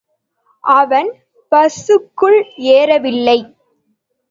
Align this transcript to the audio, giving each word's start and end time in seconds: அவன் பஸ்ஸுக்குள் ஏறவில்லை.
அவன் 0.63 1.09
பஸ்ஸுக்குள் 1.51 2.39
ஏறவில்லை. 2.77 3.39